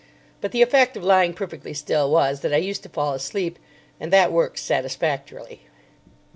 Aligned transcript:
But 0.41 0.51
the 0.51 0.63
effect 0.63 0.97
of 0.97 1.03
lying 1.03 1.31
perfectly 1.35 1.75
still 1.75 2.09
was 2.09 2.39
that 2.39 2.51
I 2.55 2.57
used 2.57 2.81
to 2.81 2.89
fall 2.89 3.13
asleep; 3.13 3.59
and 3.99 4.11
that 4.11 4.31
works 4.31 4.63
satisfactorily." 4.63 5.61